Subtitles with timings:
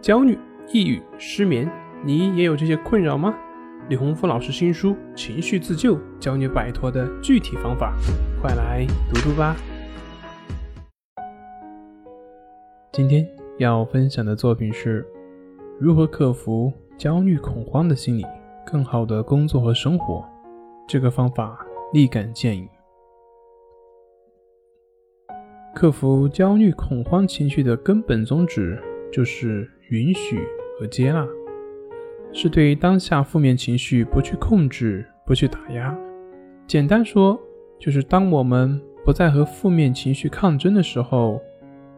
[0.00, 0.38] 焦虑、
[0.72, 1.70] 抑郁、失眠，
[2.02, 3.34] 你也有这些困扰吗？
[3.90, 7.94] 李洪福老师新书《情绪自救》教你摆脱的具体方法，
[8.40, 9.54] 快来读读吧。
[12.90, 13.28] 今天
[13.58, 15.06] 要分享的作品是
[15.78, 18.24] 如何克服焦虑恐慌的心理，
[18.64, 20.24] 更好的工作和生活。
[20.88, 21.58] 这个方法
[21.92, 22.66] 立竿见影。
[25.74, 28.82] 克服焦虑恐慌情绪的根本宗旨
[29.12, 29.70] 就是。
[29.90, 30.46] 允许
[30.78, 31.26] 和接纳，
[32.32, 35.98] 是对于当下负面情绪不去控制、不去打压。
[36.64, 37.36] 简单说，
[37.76, 41.40] 就是当我们不再和负面情绪抗争的时候，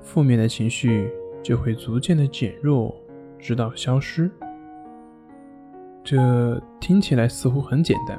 [0.00, 1.10] 负面的情绪
[1.42, 2.96] 就会逐渐的减弱，
[3.38, 4.30] 直到消失。
[6.02, 8.18] 这听起来似乎很简单，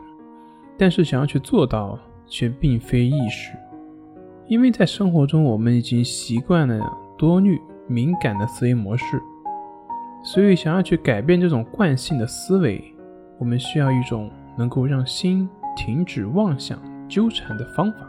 [0.78, 3.58] 但是想要去做到却并非易事，
[4.46, 9.22] 因为在生活中我们已经习惯了多虑、敏感的思维模式。
[10.24, 12.84] 所以，想要去改变这种惯性的思维，
[13.38, 18.00] 我们需要一种能够让心停止妄想纠缠的方法。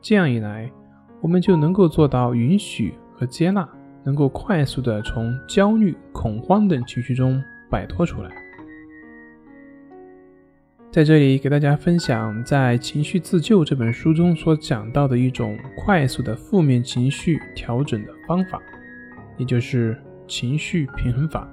[0.00, 0.70] 这样一来，
[1.20, 3.68] 我们就能够做到允许和接纳，
[4.02, 8.43] 能够快速的从焦虑、恐慌等情绪中摆脱出来。
[10.94, 18.62] 在这里，给大家分享在《情绪自救》这本书中所讲到的一种快速的负面情绪调整的方法，
[19.36, 20.00] 也就是。
[20.26, 21.46] 情绪平衡法。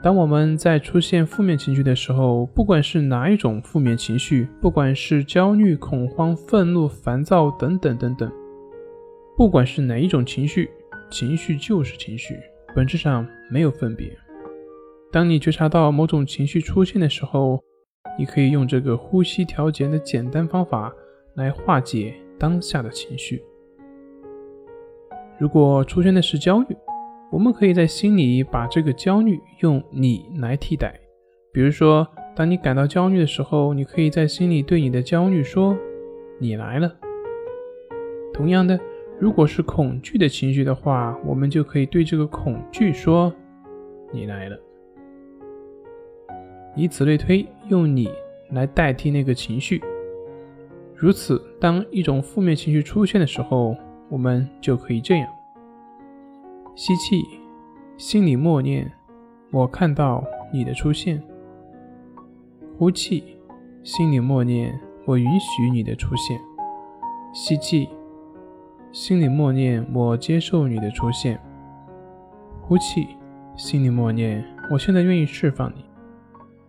[0.00, 8.30] 当我们在出现负面情绪的时候，不管是哪一种负面情绪，不管是焦虑、恐慌、愤怒、烦躁等等等等，
[9.36, 10.70] 不管是哪一种情绪，
[11.10, 12.38] 情绪就是情绪，
[12.76, 14.16] 本质上没有分别。
[15.10, 17.60] 当你觉察到某种情绪出现的时候，
[18.20, 20.94] 你可以用这个呼吸调节的简单方法
[21.36, 23.42] 来化解当下的情绪。
[25.38, 26.76] 如果出现的是焦虑，
[27.32, 31.00] 我们可以在心里把这个焦虑用“你”来替代，
[31.50, 35.74] 比如说，当你感到焦虑的时候，你可以在心里对你的焦虑说
[36.38, 36.94] ：“你来了。”
[38.34, 38.78] 同样的，
[39.18, 43.32] 如果是恐惧的情绪的话，我们就可以对这个恐惧说
[44.12, 44.60] ：“你来了。”
[46.76, 48.08] 以此类推，用“你”
[48.50, 49.82] 来代替那个情绪。
[50.94, 53.76] 如此，当一种负面情绪出现的时候，
[54.08, 55.28] 我们就可以这样。
[56.74, 57.22] 吸气，
[57.96, 58.90] 心里默念
[59.50, 61.22] ：“我看到你的出现。”
[62.78, 63.36] 呼气，
[63.82, 66.40] 心里默念：“我允许你的出现。”
[67.34, 67.88] 吸气，
[68.92, 71.40] 心里默念：“我接受你的出现。”
[72.62, 73.06] 呼气，
[73.56, 75.84] 心里默念：“我现在愿意释放你。”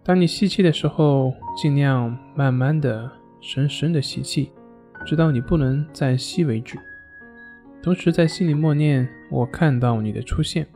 [0.03, 4.51] 当你吸气的时候，尽量慢慢的、深深的吸气，
[5.05, 6.75] 直到你不能再吸为止。
[7.83, 10.67] 同时在心里默念：“我看到你的出现。”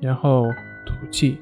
[0.00, 0.44] 然后
[0.84, 1.38] 吐气，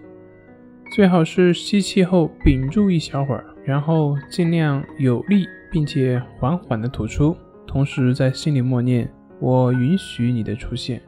[0.94, 7.37] 最好是吸气后屏住一小会儿，然后尽量有力并且缓缓的吐出。
[7.66, 11.03] 同时在心里默念：“我允许你的出现。”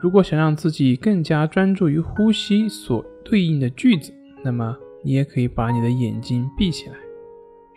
[0.00, 4.12] 如果想让自己更加专注于呼吸所对应的句子，
[4.42, 6.96] 那么你也可以把你的眼睛闭起来。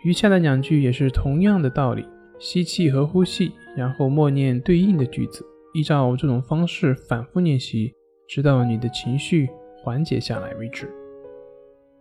[0.02, 2.06] 余下的两句也是同样的道理。
[2.38, 5.42] 吸气和呼气，然后默念对应的句子，
[5.72, 7.94] 依照这种方式反复练习，
[8.28, 9.48] 直到你的情绪
[9.82, 10.86] 缓解下来为止。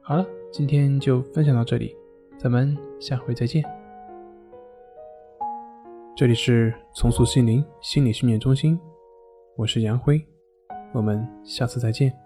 [0.01, 1.95] 好了，今天就分享到这里，
[2.37, 3.63] 咱们下回再见。
[6.17, 8.77] 这里是重塑心灵心理训练中心，
[9.55, 10.21] 我是杨辉，
[10.93, 12.24] 我们下次再见。